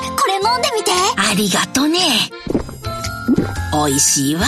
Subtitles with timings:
[0.00, 0.90] これ飲んでみて。
[1.16, 1.98] ありがとね。
[3.72, 4.42] 美味しいわ。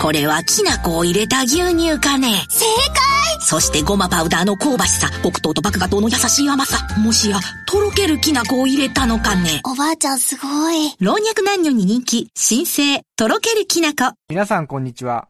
[0.00, 2.46] これはきな粉を入れた牛乳かね。
[2.48, 3.10] 正解
[3.40, 6.86] そしてごまパウダーの香ばしさ、黒糖と麦芽糖の優しい甘さ。
[6.98, 9.60] もしや、とろけるきな粉を入れたのかね。
[9.64, 10.94] おばあちゃんすごい。
[11.00, 14.14] 老若男女に人気、新生、とろけるきな粉。
[14.28, 15.28] 皆さんこんにちは。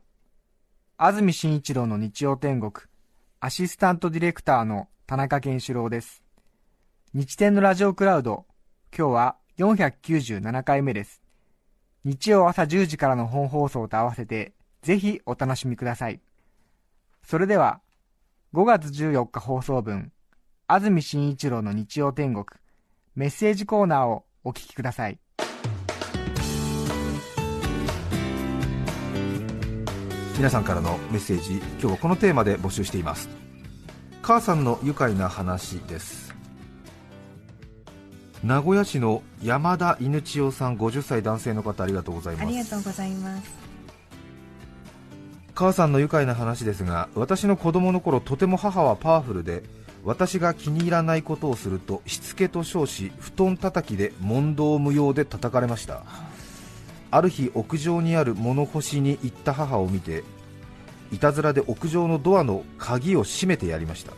[0.98, 2.72] 安住紳一郎の日曜天国、
[3.40, 6.22] アシスタントディレクターの田中健志郎です。
[7.14, 8.44] 日天のラジオクラウド、
[8.96, 11.20] 今日は497回目です。
[12.04, 16.20] 日曜朝10時からの本放送と合わせて、ぜひお楽しみください。
[17.22, 17.82] それでは、
[18.54, 20.12] 5月14日放送分、
[20.66, 22.46] 安住紳一郎の日曜天国、
[23.14, 25.18] メッセージコーナーをお聞きください。
[30.38, 33.28] 皆さんからのメッセージ今日はこのテーマで募集しています
[34.22, 36.34] 母さんの愉快な話です
[38.42, 42.46] 名古屋市の山田犬千代さん50歳男性の方ありがとうございます。
[42.46, 43.50] ありがとうございます。
[45.54, 49.62] 母さんの愉快な話ですが私の子供の頃とても母はパワフルで
[50.04, 56.02] 私が気に入らないことをするとしつけと称し布団叩きで問答無用で叩かれました。
[57.10, 60.22] ある日屋上にある物干しに行った母を見て
[61.12, 64.12] いたずらで屋上のドアの鍵を閉めてやりました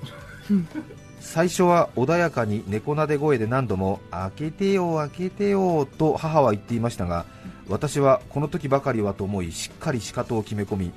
[1.22, 7.24] 最初は穏やかに猫なで声で何度も開けてよ開けてよと母は言っていましたが
[7.68, 10.92] 私はこの時ばかりはと思いしっかり仕方を決め込み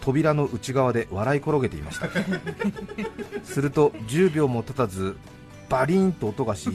[0.00, 2.08] 扉の内側で笑い転げていました。
[3.44, 5.16] すると10秒も経たず
[5.68, 6.70] バリーンと音がし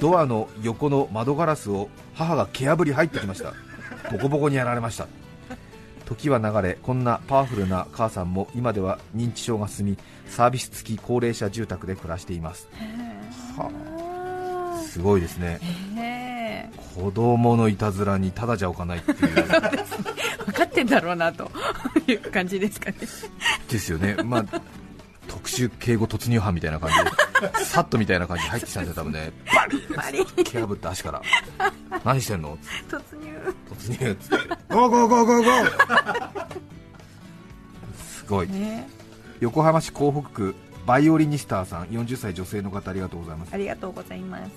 [0.00, 3.52] ドアの横の窓ガラスを母が蹴破り入ってきました。
[4.10, 5.06] ボコボコにやられました
[6.04, 12.68] 時は流れこんなパワフルな母さんも今では認知症が進みサービス付き高齢者住宅で暮らしています。
[13.56, 13.70] は
[14.78, 15.58] あすごいですね。
[16.94, 19.18] 子供のいたずらにただじゃおかないっていう。
[20.44, 21.50] 分かってんだろうなと
[22.06, 22.96] いう感じですかね。
[23.70, 24.60] ですよね、まあ、
[25.28, 26.96] 特殊警護突入班みたいな感じ
[27.58, 30.18] で、サットみたいな感じで入ってきたんですよ、多分ね、バリッバリ。
[30.18, 31.22] ッ蹴破って足から、
[32.04, 32.58] 何してんの？
[32.90, 33.54] 突入。
[33.70, 36.46] 突入っつって、 go go go go go。
[37.96, 38.88] すごい、ね。
[39.40, 40.54] 横浜市港北区
[40.86, 43.52] バイオリニスターさん、40歳女性の方、ありがとうございます。
[43.52, 44.50] ありがとうございます。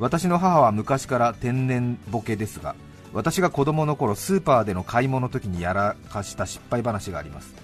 [0.00, 2.74] 私の母は昔から天然ボケですが
[3.12, 7.54] 私が子供の頃スーパーでの買い物の時にやらかした失敗話があります。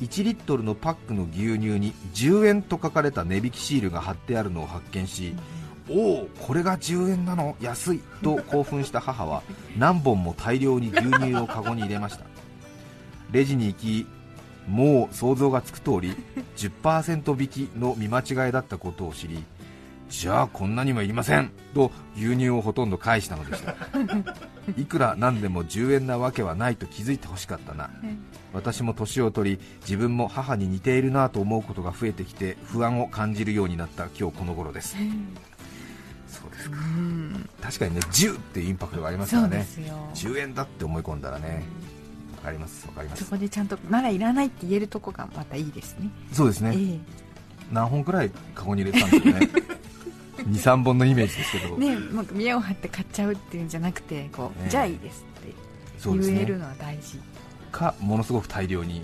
[0.00, 5.34] 1リットルのパックの牛乳に10円と書かれた値引きシールが貼ってあるのを発見し、
[5.94, 7.56] おおこれが10円なの？
[7.60, 9.42] 安いと興奮した母は
[9.76, 12.24] 何本も大量に牛乳をカゴに入れました。
[13.30, 14.06] レジに行き
[14.66, 16.16] もう想像がつく通り
[16.56, 19.44] 10%引きの見間違いだったことを知り
[20.08, 23.74] じゃあこんなにもいりませんと牛乳をほとんど返したのでした。
[24.76, 27.90] いくらなんでも10円なわけはないと気づいてほしかったな。
[28.52, 34.96] 私も年を取り自分も母に似ているなと思うことが増えてきて不安を感じるようになった今日この頃です。
[36.32, 36.76] そうですか。
[37.60, 39.64] 確かにね10っていうインパクトがありますからね。
[39.64, 39.94] すよ。
[40.14, 41.64] 10円だって思い込んだらね
[42.36, 43.24] わかりますわかります。
[43.24, 46.10] そこでちゃんとならいらないって言えるとこがまたいいですね。
[46.32, 46.98] そうですね、え
[47.70, 49.48] 何本くらいカゴに入れてたんですよね。
[50.48, 55.54] 23本のイメージですけど、えねもう見栄を張って買っちゃうっていうんじゃなくてこう、ねじゃあいいですって
[56.04, 57.20] 言えるのは大事。
[57.70, 59.02] かものすごく大量に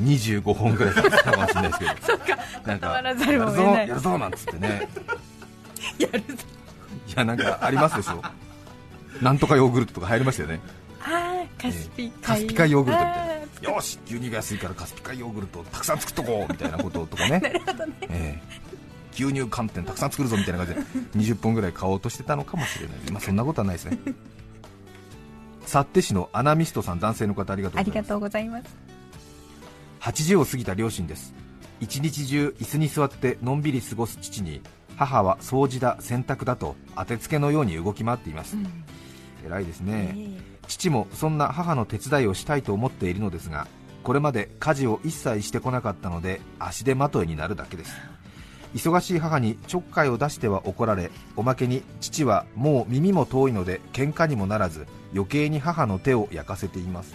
[0.00, 1.90] 25本ぐらい買ってたかもしれないですけど。
[2.06, 2.34] そうか。
[2.64, 4.88] なやるぞやるぞなんつってね
[5.98, 6.42] やるぞ。
[7.08, 8.22] いやなんかありますでしょ？
[9.22, 10.60] なんとかヨーグルトとか流行りましたよね。
[11.00, 13.34] ああカスピカスピ海ヨーグルトみたいな。
[13.74, 17.40] よし牛乳が安いからカスピ海ヨーグルトをたくさん作っとこうみたいなこととかね。
[18.02, 18.42] ええ。
[19.12, 20.80] 牛乳寒天たくさん作るぞみたいな感じで
[21.34, 22.96] 20本ぐらい買おうとしてたのかもしれない。
[23.12, 23.98] まあそんなことはないですね。
[25.66, 27.96] 幸手市のアナミストさん男性の方ありがとうございます。
[27.96, 28.76] ありがとうございます。
[30.00, 31.32] 80を過ぎた両親です。
[31.80, 34.60] 一日中椅子に座ってのんびり過ごす父に
[34.96, 38.56] 母は掃除だ洗濯だと当てつけのように動き回っています、
[39.46, 40.16] 偉いですね、
[40.68, 43.66] 父もそんな母の手伝いをしたいと思っているのですが
[44.02, 47.94] これまで家事を一切してこなかったので足手まといになるだけです。
[48.74, 57.14] 忙しい母にちょっかいを出しては怒られおまけに父はもう耳も遠いので喧嘩にもならず余計に母の手を焼かせています。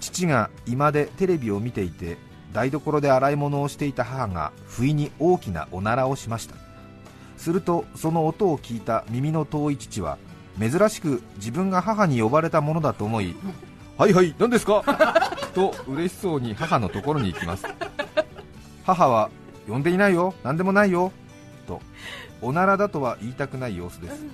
[0.00, 2.16] 父が居間でテレビを見ていて
[2.56, 6.54] 台所で洗い物をしていた母が不意に大きなおならをしました。
[7.36, 10.16] するとその音を聞いた耳の遠い父は
[10.58, 13.36] 珍しく自分が母に呼ばれたものだと思い
[13.98, 14.82] はいはい何ですか？
[15.54, 17.66] と嬉しそうに母のところに行きます。
[18.86, 19.28] 母は
[19.68, 21.12] 呼んでいないよ何でもないよ
[21.66, 21.82] と
[22.40, 24.24] おならだとは言いたくない様子です。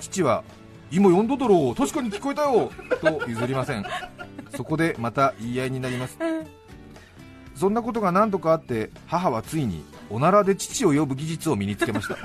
[0.00, 0.44] 父は
[0.90, 3.84] 今呼んだだろう確かに聞こえたよと譲りません。
[4.54, 6.18] そこでまた言い合いになります
[7.58, 12.16] そんなことが何度かあって母はついにおならで父を呼ぶ技術を身につけました。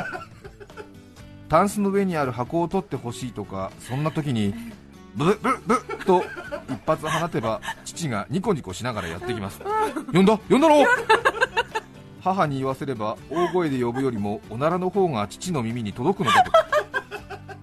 [1.49, 4.53] タンスの上にある箱を取ってほしいとかそんな時に
[5.15, 6.23] ブッブブッと
[6.69, 9.59] 一発放てば父がニコニコしながらやってきます。
[10.13, 10.85] 呼んだ呼んだろ
[12.21, 16.51] 母に言わせれば大声で呼ぶよりもおならの方が父の耳に届くのだと。
[16.51, 16.67] か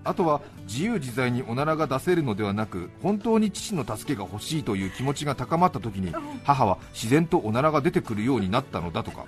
[0.03, 0.41] あとは
[0.71, 6.15] 自由自在におならが出せるのではなく本当に父の助けが欲しいという気持ちが高まった時に
[6.45, 9.27] 母は自然とおならが出てくるようになったのだとか。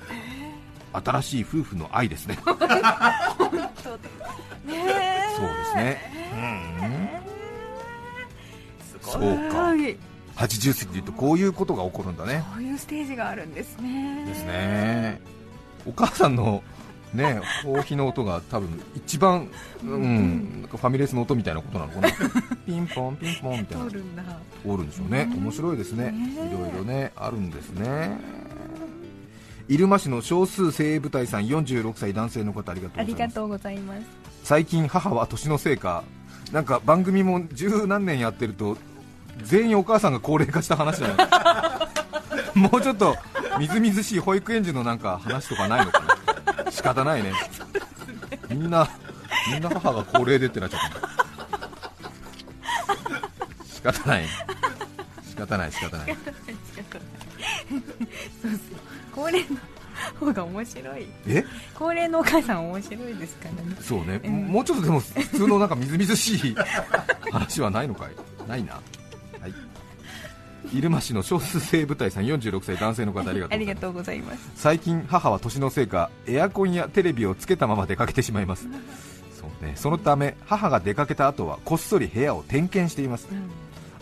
[0.93, 2.39] 新しい夫婦の愛ですね。
[2.45, 2.67] そうで
[5.65, 5.99] すね。
[6.35, 6.37] う
[9.09, 9.11] ん。
[9.11, 9.59] そうか。
[9.59, 9.97] はい。
[10.37, 12.45] 80過ぎうとこういうことが起こるんだね。
[12.53, 14.25] こういうステージがあるんですね。
[14.27, 15.21] ですね。
[15.87, 16.63] お母さんの
[17.15, 19.49] ね放棄の音が多分一番、
[19.83, 22.09] うん、なんかファミレスの音みたいなことなのかな。
[22.67, 23.85] ピンポンピンポンみたいな。
[23.87, 24.23] 通るんだ。
[24.63, 25.31] 通るんでしょうね。
[25.37, 26.11] 面白いですね。
[26.13, 28.19] ねいろいろねあるんですね。
[29.69, 33.01] 入間市の少数精鋭部隊さん46歳男性の方ありがとうございます。
[33.01, 34.03] ありがとうございます。
[34.43, 36.05] 最近母は年のせいか。
[36.53, 38.77] なんか番組も十何年やってると
[39.43, 41.25] 全員お母さんが高齢化した話じゃな
[42.55, 42.59] い。
[42.59, 43.17] もうちょっと
[43.59, 46.22] みずみずしい保育園児のなんか話とかないのかな
[46.73, 47.33] 仕方ないね。
[48.49, 48.89] みんな
[49.53, 50.89] みんな母が高齢でってなっちゃった。
[53.67, 54.25] 仕方ない。
[55.29, 56.17] 仕方ない仕方ない。
[58.43, 58.61] そうそう
[59.15, 59.59] 高齢の
[60.19, 61.07] 方が面白い。
[61.27, 61.45] え？
[61.75, 63.77] 高齢のお母さん面白いですからね。
[63.81, 64.47] そうね、うん。
[64.47, 66.57] もうちょっとでも普通のなんかみずみずしい
[67.31, 68.13] 話はないのかい？
[68.49, 68.73] ないな。
[68.75, 68.83] はい
[70.73, 74.51] 入間市の少数精鋭部隊さん46歳男性の方ありがとうございます。
[74.55, 78.69] 最近母は年のせいかエアコンやテレビをつけたまま出かけてしまいます。
[79.39, 79.73] そうね。
[79.77, 83.29] そのため母が出かけた後はこっそり部屋を点検しています。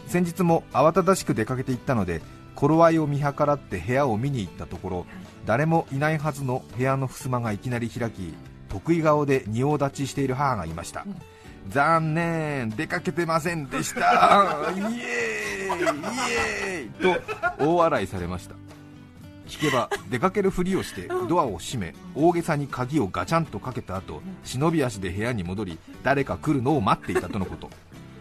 [0.07, 2.21] 先日も慌ただしく出かけて行ったので
[2.55, 5.07] 頃合いを見計らって部屋を見に行ったところ
[5.47, 8.35] 誰もいないはずの部屋の襖がいきなり開き
[8.69, 11.07] 得意顔で仁王立ちしている母がいました、
[11.69, 12.71] 残念。
[12.71, 14.73] 出かけてませんでした。
[14.75, 15.30] イエーイイ
[15.77, 17.17] エーイ
[17.59, 18.55] と大笑いされました。
[19.47, 27.69] 聞けば出かけるふりをしてドアを閉め大げさに鍵をガチャンとかけた後忍び足で部屋に戻り誰か来るのを待っていたとのこと。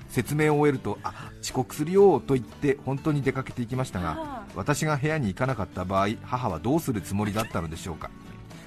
[0.09, 8.09] 説明を終えるとあ遅刻するよと言って本当に出かけていきましたが私が部屋に行かなかった場合母はどうするつもりだったのでしょうか。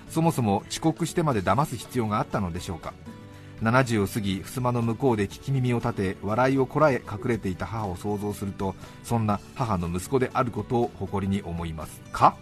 [0.09, 2.93] そもそも遅刻してまで騙す必要があったのでしょうか
[3.63, 8.75] 70を過ぎ襖の向こうで聞き耳を立て笑いをこらえ隠れていた母を想像すると
[9.05, 12.37] そんな母の息子であることを誇りに思いますか？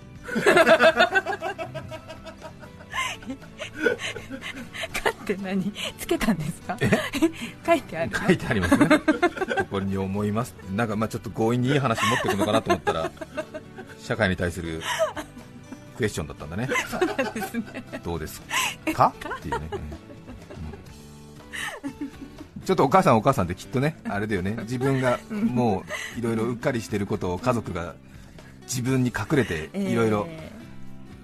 [5.03, 5.73] かって何？
[5.99, 6.79] つけたんですか？
[7.67, 8.19] 書いてあるの？
[8.27, 8.89] 書いてありますね。
[8.89, 10.55] 誇りに思います。
[10.75, 13.11] なんかまあちょっと強引にいい話持ってくのかなと思ったら
[13.99, 14.81] 社会に対する
[15.99, 16.69] クエスチョンだったんだね。
[18.03, 18.41] どうです
[18.95, 19.13] か？
[19.39, 20.10] っていうね、うんうん
[22.71, 24.55] ちょっとお母さんはお母さんできっとね あれだよね。
[24.61, 25.83] 自分がも
[26.17, 27.97] ういろいろうっかりしてることを家族が
[28.63, 30.53] 自分に隠れていろいろえ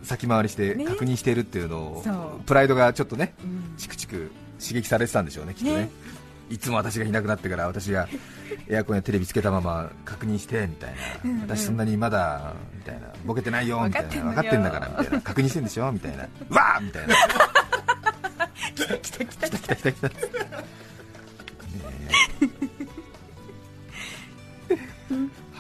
[0.03, 0.85] 先回りしてね。
[0.87, 3.33] 確認しているっていうのを、プライドがちょっとね
[3.77, 5.83] チクチク刺激されてたんでしょうね、きっとね。
[5.83, 5.91] ね。
[6.51, 8.09] いつも私がいなくなってから私が
[8.67, 13.07] エアコンやテレビつけたまま確認してみたいな、私そんなにまだみたいな。
[13.25, 14.09] ボケてないよみたいな。
[14.09, 15.21] 分分かってんだからみたいな。
[15.21, 16.25] 確認してんでしょみたいな。
[16.25, 17.15] うわーみたいな。
[18.75, 19.25] 来た来た。
[19.25, 20.36] 来た来た来た来た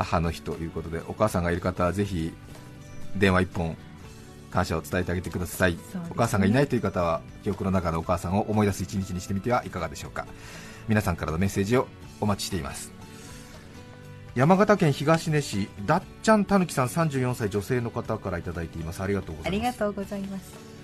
[0.06, 2.32] 母の日ということでお母さんがいる方はぜひ
[3.16, 3.76] 電話一本
[4.50, 6.02] 感謝を伝えてあげてください、すね。
[6.10, 10.26] お母さんがいないという方は記憶の中のお母さんを思い出す一日にしてみてはいかがでしょうか。
[10.88, 11.88] 皆さんからのメッセージを
[12.20, 12.92] お待ちしています。
[14.36, 19.02] 山形県東根市だっちゃんたぬきさん34歳女性の方からいただいています。
[19.02, 20.75] ありがとうございます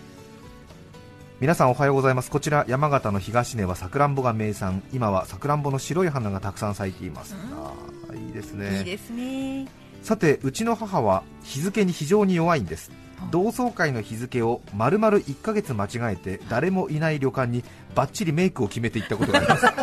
[1.42, 2.30] 皆さんおはようございます。
[2.30, 4.80] こちら山形の東根はさくらんぼが名産。
[4.92, 8.78] 今はさくらんぼの白い花がたくさん咲いています、あーいいですね。
[8.78, 9.66] いいですね。
[10.04, 12.92] さてうちの母は日付に非常に弱いんです。
[13.32, 17.64] 同窓会の日付を丸々1ヶ月間違えて誰もいない旅館に
[17.96, 19.66] バッチリメイクを決めていったことがあります。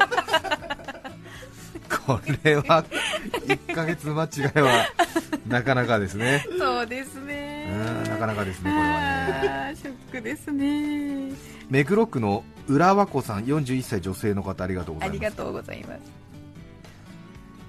[2.08, 2.86] これは
[3.48, 4.86] 1ヶ月間違いは
[5.46, 6.46] なかなかですね。
[6.58, 9.00] そうですうねかなかですねこれは
[9.72, 9.76] ね。
[9.76, 11.32] ショックですね。
[11.70, 15.18] 目黒区の浦和子さん41歳女性の方ありがとうございます。
[15.18, 16.00] ありがとうございます。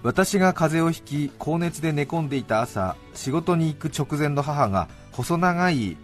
[0.03, 5.97] 私が風邪をひき高熱で寝込んでいた朝仕事に行く直前の母が細長い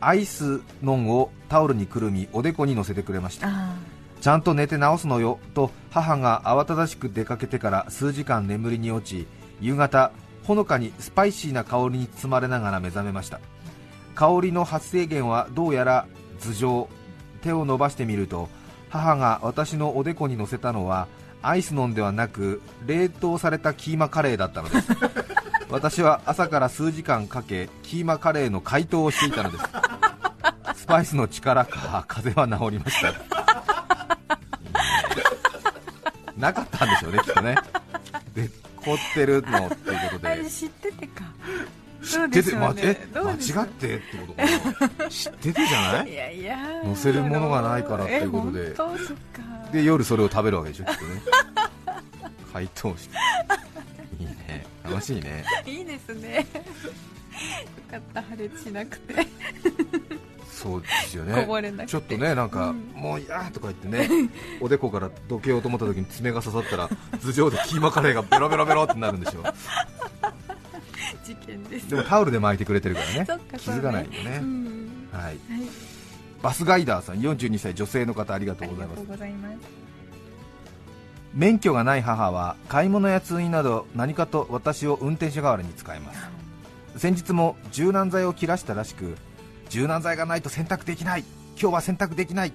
[0.00, 3.48] アイスノンをタオルにくるみおでこに乗せてくれました。
[3.48, 3.74] あ
[4.24, 9.26] ちゃんと寝て直すのよと母が慌ただしく出かけてから数時間眠りに落ち
[9.60, 10.12] 夕方
[10.44, 13.38] ほのかにスパイシーな香りに包まれながら目覚めました
[14.14, 16.06] 香りの発生源はどうやら
[16.40, 16.88] 頭上。
[17.44, 18.48] 手を伸ばしてみると
[18.88, 21.06] 母が私のおでこに乗せたのは
[21.42, 24.88] アイスノンではなく冷凍されたキーマカレーだったのです。
[25.68, 29.64] 私は朝から数時間かけキーマカレーの解凍をしていたのです。
[30.76, 33.12] スパイスの力か風邪は治りました。
[36.38, 37.56] なかったんでしょうねきっとね。
[38.34, 40.44] で凝ってるのっていうことで。
[40.48, 40.68] 知っ
[42.30, 45.10] ててか知ってて、まえ間違ってってことかな。
[45.10, 46.12] 知っててじゃない？
[46.12, 46.56] いやいや。
[46.84, 48.74] 乗せるものがないからっていうことで。
[49.72, 51.22] で夜それを食べるわけでしょきっとね。
[52.52, 53.16] 解凍して。
[54.20, 54.66] いいね。
[54.84, 55.44] 楽しいね。
[55.66, 56.36] いいですね。
[56.36, 56.44] よ
[57.90, 58.22] かった。
[58.22, 59.26] 破裂しなくて。
[60.48, 61.42] そうですよね。
[61.42, 61.90] こぼれなくて。
[61.90, 62.92] ちょっとねなんか、うん。
[62.94, 64.30] もういやーとか言ってね。
[64.60, 66.88] おでこからどけようと思った時に爪が刺さったら
[67.20, 69.42] 頭上でキーマカレーがベロベロベロってなるんでしょ
[71.24, 71.88] 事件です。
[71.88, 73.24] でもタオルで巻いてくれてるからね。
[73.26, 74.38] そっか気づかないよね。
[74.40, 75.08] うん。
[75.12, 75.22] はい。
[75.24, 75.36] はい。
[76.42, 79.02] バスガイダーさん42歳女性の方ありがとうございます。
[81.32, 86.20] 免許がない母は買い物や通院など何かと私を運転手代わりに使います。
[86.96, 89.16] 先日も柔軟剤を切らしたらしく
[89.68, 91.24] 柔軟剤がないと洗濯できない。
[91.60, 92.52] 今日は洗濯できない。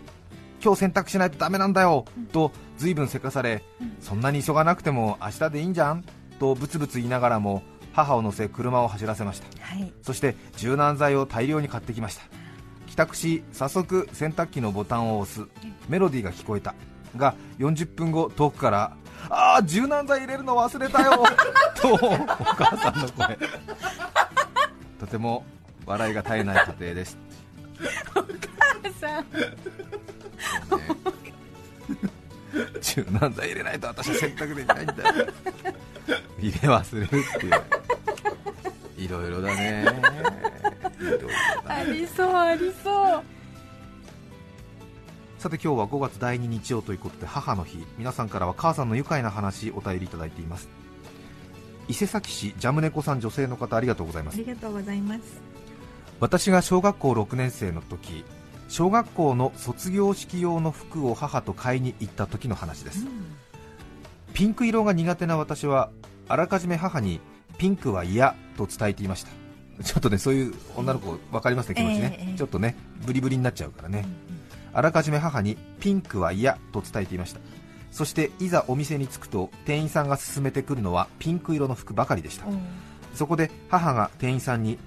[0.64, 3.64] 今日洗濯しないとダメなんだよ、と随分せかされ、
[4.02, 6.04] そんなに急がなくても明日でいいんじゃん。
[6.40, 9.64] とブツブツ言いながらも母を乗せ車を走らせました。
[9.64, 9.94] はい。
[10.02, 12.24] そして柔軟剤を大量に買ってきました。
[12.88, 15.48] 帰宅し早速洗濯機のボタンを押す。
[15.88, 16.76] メロディーが聞こえた。
[17.18, 18.96] が40分後遠くから
[19.30, 21.24] ああ柔軟剤入れるの忘れたよ
[21.76, 23.38] とお母さんの声。
[25.00, 25.44] とても
[25.86, 27.18] 笑いが絶えない家庭です
[29.00, 29.26] さん。
[30.70, 30.86] そうね。
[32.82, 34.94] 柔軟剤入れないと私は洗濯できないんだ。
[35.20, 35.28] よ
[36.40, 37.79] 入れ忘れるっていう
[39.00, 39.84] いろいろだね。
[41.00, 41.34] いろいろだ
[41.66, 43.24] ありそうありそう。
[45.38, 47.86] さて今日は5月第2日曜ということで母の日。
[47.98, 50.68] 皆さんからは母さんの愉快な話お便りいただいています。
[51.88, 54.36] 伊勢崎市ジャムネコさん女性の方ありがとうございます。
[54.36, 55.22] ありがとうございます。
[56.20, 58.26] 私が小学校6年生の時
[58.68, 63.08] 小学校の卒業式用の服を母と買いに行った時の話です、
[64.34, 65.90] ピンク色が苦手な私は
[66.28, 67.22] あらかじめ母に
[67.60, 69.30] ピンクは嫌と伝えていました。
[69.84, 72.30] ちょっとねそういう女の子分かりますね気持ちね、ええ。
[72.30, 72.76] ええちょっとね
[73.06, 74.06] ブリブリになっちゃうからね、
[74.74, 77.40] あらかじめ母にピンクは嫌と伝えていました。
[77.92, 82.46] そしていざお店に着くと店員さんが勧めてくるのはピンク色の服ばかりでした。
[83.14, 84.78] そこで母が店員さんに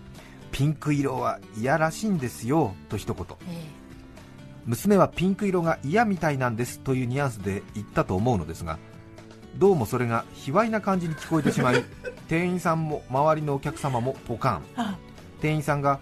[0.50, 3.26] ピンク色は嫌らしいんですよと一言。
[3.48, 3.82] え。
[4.64, 8.78] 娘はピンク色が嫌みたいなんですというニュアンスで言ったと思うのですが
[9.56, 11.84] どうもそれが卑猥な感じに聞こえてしまい
[12.28, 14.62] 店員さんも周りのお客様もポカン。
[14.76, 14.96] あ。
[15.40, 15.98] 店員さんが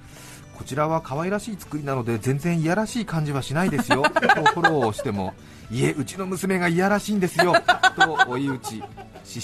[0.57, 5.33] こちらは可愛らしい作りなので全然いやらしい感じはしないですよとフォローをしても
[5.71, 7.55] いえうちの娘がいやらしいんですよ
[7.97, 8.79] と追い打ち。
[8.79, 8.89] 思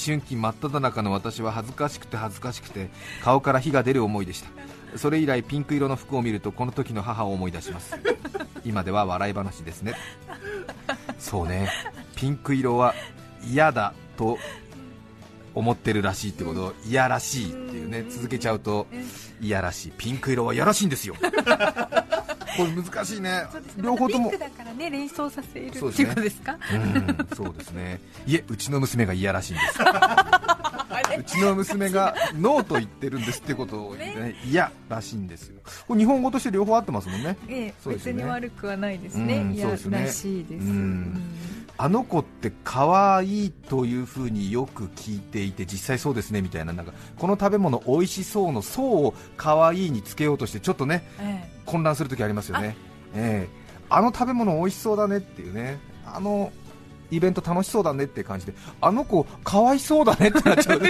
[0.04, 2.90] 春期真っ只中の私は恥ずかしくて恥ずかしくて
[3.22, 4.48] 顔から火が出る思いでした。
[4.96, 7.94] それ以来ピンク色の服を見るとこの時の母を思い出します。
[8.64, 9.94] 今では笑い話ですね。
[11.18, 11.70] そうね。
[12.14, 12.94] ピンク色は
[13.50, 14.38] 嫌だと
[15.54, 18.86] 思ってるらしいってことをいやらしいっていうね続けちゃうと
[19.40, 19.92] いやらしい。
[19.96, 21.14] ピンク色はいやらしいんですよ。
[21.20, 23.44] これ難しいね。
[23.76, 24.30] 両方とも。
[24.30, 26.04] ピンクだからね連想させるってそうですね。
[26.04, 26.58] いうことですか？
[26.72, 28.00] うんそうですね。
[28.26, 29.78] いえうちの娘がいやらしいんです。
[31.18, 35.60] うちの娘がノーと言ってるんですってことをね嫌らしいんですよ。
[35.86, 37.36] これ日本語として両方合ってますもんね。
[37.48, 38.22] ええそうですよね。
[38.22, 39.52] 別に悪くはないですね。
[39.54, 40.02] いやうんそうですね。
[40.02, 40.64] らしいです。
[40.64, 41.22] うん
[41.78, 46.72] あの子って可愛いというふうによく聞いていて実際そうですねみたいな。
[46.72, 52.76] なんかこの食べ物美味しそうのそうを可愛いにつけようとしてちょっとねえ混乱するときありますよね。
[53.14, 53.66] ええ。
[53.90, 55.78] あの食べ物美味しそうだねっていうね。
[56.06, 56.50] あの
[57.10, 58.54] イベント楽しそうだねって感じで。
[58.80, 60.80] あの子かわいそうだねってなっちゃう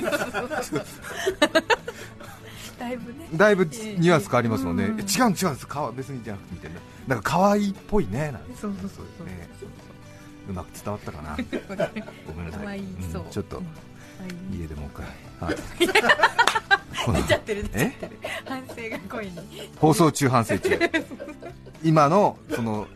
[2.78, 3.28] だいぶね。
[3.34, 5.00] だいぶニュアンス変わりますもんね、うん。
[5.00, 6.80] え違うん違うんですかわ別にじゃなくてみたいな。
[7.08, 8.54] なんか可愛いっぽいねなんて。
[8.56, 9.26] そうそうそうそう。
[9.26, 9.48] ね
[10.48, 11.36] うまく伝わったかな。
[12.26, 12.78] ごめんなさい。
[12.78, 12.82] う。
[12.82, 13.62] うんちょっと。
[14.52, 15.06] 家でもう一回、
[15.40, 18.18] はい、 出ちゃってる出ちゃえってる。
[18.44, 19.70] 反省が声に。
[19.78, 20.78] 放送中反省中。
[21.84, 22.86] 今のその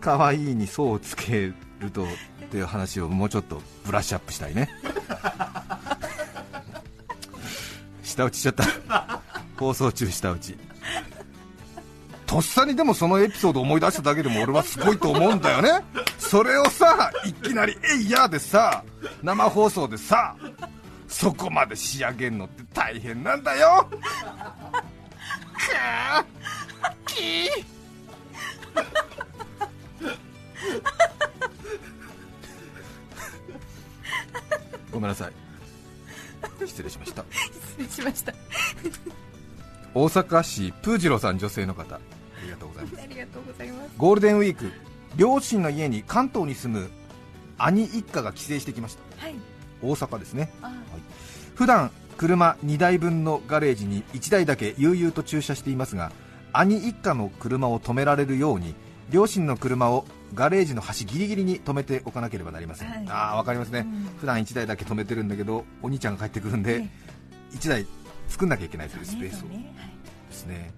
[0.00, 2.06] 可愛いに層をつけるとっ
[2.50, 4.68] ていう話をもうちょっとブラッシュアップしたいね。
[8.02, 9.20] 下打ちしちゃった。
[9.56, 10.56] 放送中下打ち。
[12.26, 15.84] とっさにでもそのエピソード思い出しただけでも俺はすごいと思うんだよね
[16.32, 18.82] それをさいきなり「えいや!」でさ
[19.22, 20.34] 生放送でさ
[21.06, 23.86] そこまで仕上げるのって大変なんだよ。
[23.90, 26.24] くー。
[27.04, 27.64] きー
[34.90, 35.32] ごめんなさい。
[36.66, 37.26] 失礼しました。
[37.76, 38.32] 失礼しました。
[39.92, 42.00] 大阪市プージロさん女性の方あ
[42.42, 43.02] りがとうございます。
[43.02, 43.90] ありがとうございます。
[43.98, 46.90] ゴールデンウィーク両親の家に関東に住む
[47.58, 49.24] 兄一家が帰省してきました。
[49.24, 49.34] はい。
[49.82, 50.52] 大阪ですね。
[50.62, 50.72] あ
[51.54, 56.12] 普段車2台分のガレージに1台だけ悠々と駐車していますが
[56.52, 58.74] 兄一家の車を止められるように
[59.10, 60.04] 両親の車を
[60.34, 63.06] ガレージの端ギリギリに止めておかなければなりません、はい。
[63.08, 64.18] ああ分かりますね、うん。
[64.18, 66.88] 普段1台だけ止めてるんだけどお兄ちゃんが帰ってくるんで、え
[67.56, 67.86] 1台
[68.28, 69.48] 作んなきゃいけないというスペースを。
[69.48, 69.58] はい。
[70.28, 70.72] ですね。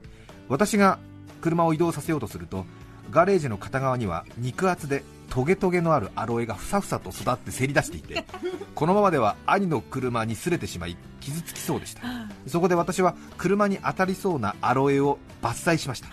[0.48, 0.98] 私が
[1.40, 2.66] 車を移動させようとすると
[3.10, 8.24] ガレージの片側には肉厚でトゲトゲのあるアロエがふさふさと育ってせり出していて
[8.74, 12.02] このままでは兄の車に擦れてしまい傷つきそうでした。
[12.46, 16.08] そこで私は車に当たりそうなアロエを伐採しました。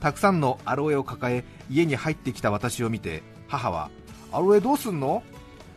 [0.00, 3.90] たくさんのアロエを抱え家に入ってきた私を見て母は
[4.32, 5.22] 「アロエどうすんの?」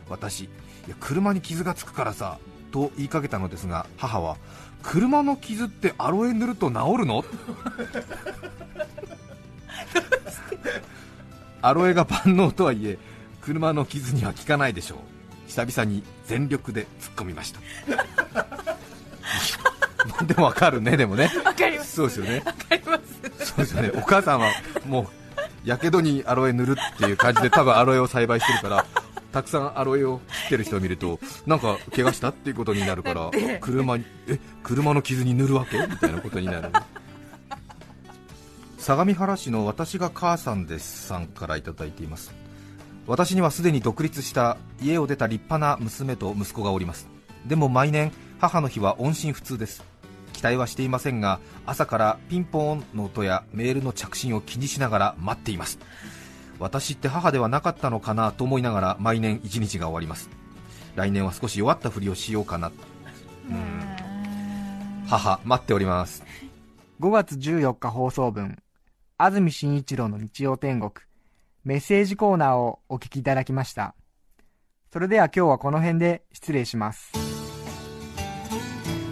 [0.08, 0.48] 私い
[0.88, 2.38] や車に傷がつくからさ
[2.70, 4.36] と言いかけたのですが母は
[4.82, 7.24] 車の傷ってアロエ塗ると治るの？
[11.62, 12.98] アロエが万能とはいえ
[13.40, 14.98] 車の傷には効かないでしょう。
[15.48, 17.60] 久々に全力で突っ込みました。
[20.24, 21.30] でもわかるねでもね。
[21.44, 21.96] わかります。
[21.96, 22.42] そうですよね。
[22.44, 22.98] わかりま
[23.38, 23.46] す。
[23.46, 23.90] そうですよね。
[23.94, 24.50] お母さんは
[24.86, 25.06] もう
[25.68, 28.86] やけどにアロエ塗るっていう感じで多分アロエを栽培してるから
[29.32, 35.78] たくさんアロエを切ってる人を見るとなんか怪我したっていうことになるから車にえ車の傷に塗るわけ？
[35.78, 36.70] みたいなことになる
[38.88, 42.32] 相模原市の私が母さんですさんからいただいています。
[43.06, 47.06] 私にはすでに独立した家を出た立派な娘と息子がおります。
[47.44, 49.84] でも毎年母の日は音信不通です。
[50.32, 55.78] 期待はしていませんが朝からピンポーンの音やメールの着信を気にしながら待っています。
[56.58, 60.30] 私って母ではなかったのかなと思いながら毎年一日が終わります。
[60.96, 62.72] 来年は少し弱ったふりをしようかな。
[65.08, 66.24] 母待っております。
[67.00, 68.58] 5月14日放送分、
[69.20, 70.92] 安住紳一郎の日曜天国、
[71.64, 73.96] メッセージコーナーをお聞きいただきました。
[74.92, 77.10] それでは今日はこの辺で失礼します。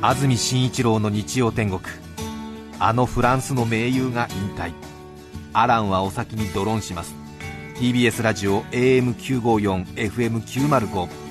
[0.00, 1.80] 安住紳一郎の日曜天国
[2.78, 4.72] あのフランスの名優が引退
[5.52, 7.12] アランはお先にドローンします
[7.76, 11.25] TBS ラジオ AM954FM905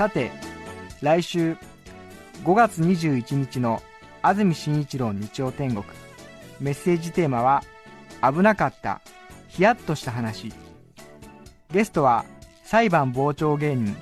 [0.00, 0.32] さて、
[1.02, 1.58] 来週
[2.44, 3.82] 5月21日の
[4.22, 5.84] 安住紳一郎日曜天国、
[6.58, 7.62] メッセージテーマは
[8.22, 9.02] 危なかった、
[9.48, 10.54] ヒヤッとした話。
[11.70, 12.24] ゲストは
[12.64, 13.94] 裁判傍聴芸人、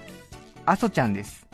[0.67, 1.49] あそちゃんです。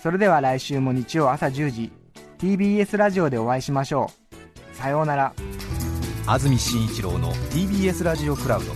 [0.00, 1.92] それでは来週も日曜朝10時、
[2.38, 4.12] TBS ラジオでお会いしましょ
[4.72, 4.76] う。
[4.76, 5.32] さようなら。
[6.24, 8.72] 安住紳一郎の TBS ラジオクラウド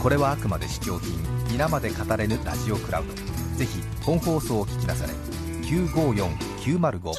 [0.00, 1.10] これはあくまで試供品
[1.50, 5.12] 皆まで語れぬラジオクラウドぜひ本放送を聞きなされ
[5.62, 7.12] 954905